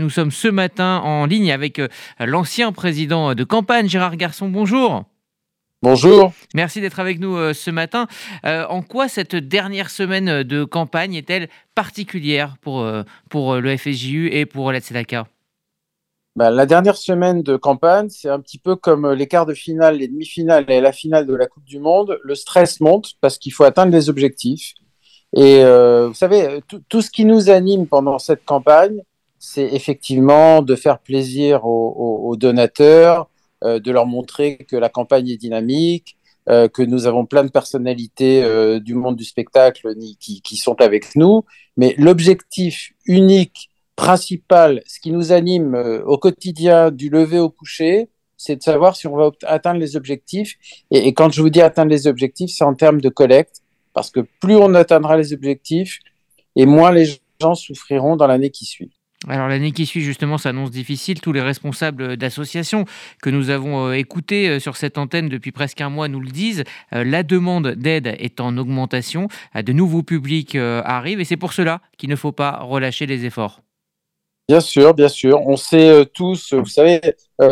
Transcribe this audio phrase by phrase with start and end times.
[0.00, 1.88] Nous sommes ce matin en ligne avec euh,
[2.20, 4.48] l'ancien président de campagne, Gérard Garçon.
[4.48, 5.02] Bonjour.
[5.82, 6.32] Bonjour.
[6.54, 8.06] Merci d'être avec nous euh, ce matin.
[8.46, 12.88] Euh, en quoi cette dernière semaine de campagne est-elle particulière pour,
[13.28, 15.26] pour le FSJU et pour la Tzedaka
[16.36, 19.96] ben, La dernière semaine de campagne, c'est un petit peu comme les quarts de finale,
[19.96, 22.20] les demi-finales et la finale de la Coupe du Monde.
[22.22, 24.74] Le stress monte parce qu'il faut atteindre les objectifs.
[25.36, 29.02] Et vous savez, tout ce qui nous anime pendant cette campagne,
[29.38, 33.30] c'est effectivement de faire plaisir aux, donateurs,
[33.64, 36.16] euh, de leur montrer que la campagne est dynamique,
[36.48, 40.80] euh, que nous avons plein de personnalités euh, du monde du spectacle qui, qui sont
[40.80, 41.44] avec nous.
[41.76, 45.74] Mais l'objectif unique, principal, ce qui nous anime
[46.06, 50.54] au quotidien du lever au coucher, c'est de savoir si on va atteindre les objectifs.
[50.90, 53.62] Et, et quand je vous dis atteindre les objectifs, c'est en termes de collecte,
[53.94, 55.98] parce que plus on atteindra les objectifs,
[56.54, 57.06] et moins les
[57.40, 58.97] gens souffriront dans l'année qui suit.
[59.28, 61.20] Alors l'année qui suit justement s'annonce difficile.
[61.20, 62.86] Tous les responsables d'associations
[63.22, 66.30] que nous avons euh, écoutés euh, sur cette antenne depuis presque un mois nous le
[66.30, 66.64] disent.
[66.94, 69.28] Euh, la demande d'aide est en augmentation.
[69.54, 73.60] De nouveaux publics arrivent et c'est pour cela qu'il ne faut pas relâcher les efforts.
[74.48, 75.46] Bien sûr, bien sûr.
[75.46, 77.00] On sait tous, vous savez,
[77.38, 77.46] vous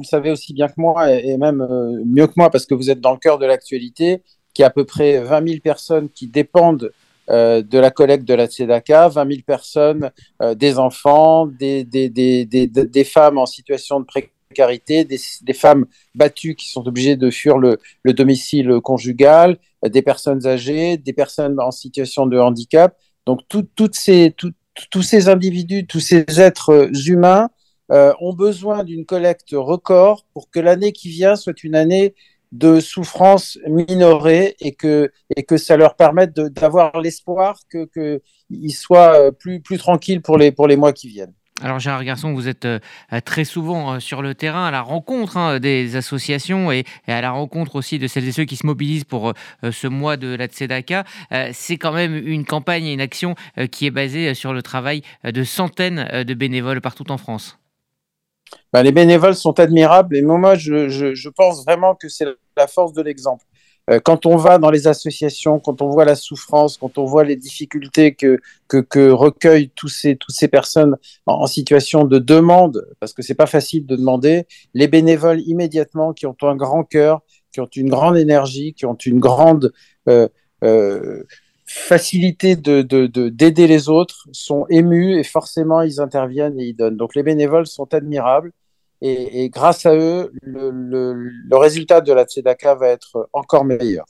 [0.00, 1.66] le savez aussi bien que moi et, même
[2.06, 4.22] mieux que moi parce que vous êtes dans le cœur de l'actualité,
[4.54, 6.90] qu'il y a à peu près 20 000 personnes qui dépendent
[7.30, 12.08] euh, de la collecte de la Tzedaka, 20 000 personnes, euh, des enfants, des, des,
[12.08, 17.58] des, des, femmes en situation de précarité, des, femmes battues qui sont obligées de fuir
[17.58, 22.96] le, le domicile conjugal, euh, des personnes âgées, des personnes en situation de handicap.
[23.26, 24.34] Donc toutes ces,
[24.90, 27.50] tous ces individus, tous ces êtres humains
[27.90, 32.14] ont besoin d'une collecte record pour que l'année qui vient soit une année
[32.52, 39.30] de souffrance minorée et que, et que ça leur permette d'avoir l'espoir qu'ils soient euh,
[39.30, 41.34] plus, plus tranquilles pour les, pour les mois qui viennent.
[41.60, 42.78] Alors Gérard Garçon, vous êtes euh,
[43.24, 47.32] très souvent euh, sur le terrain à la rencontre hein, des associations et, à la
[47.32, 49.32] rencontre aussi de celles et ceux qui se mobilisent pour
[49.68, 51.04] ce mois de la Tzedaka.
[51.52, 53.34] C'est quand même une campagne et une action
[53.72, 57.58] qui est basée sur le travail de centaines de bénévoles partout en France.
[58.72, 62.26] Ben, les bénévoles sont admirables et moi, je, je, pense vraiment que c'est
[62.56, 63.44] la force de l'exemple.
[63.90, 67.24] Euh, quand on va dans les associations, quand on voit la souffrance, quand on voit
[67.24, 68.38] les difficultés que,
[68.68, 73.34] que, que recueillent tous ces, toutes ces personnes en, situation de demande, parce que c'est
[73.34, 77.22] pas facile de demander, les bénévoles immédiatement qui ont un grand cœur,
[77.52, 79.72] qui ont une grande énergie, qui ont une grande
[80.08, 80.28] euh,
[80.64, 81.22] euh,
[81.68, 82.82] facilité de,
[83.28, 86.96] d'aider les autres, sont émus et forcément ils interviennent et ils donnent.
[86.96, 88.52] Donc les bénévoles sont admirables
[89.00, 94.06] et, grâce à eux, le, le résultat de la Tzedaka va être encore meilleur.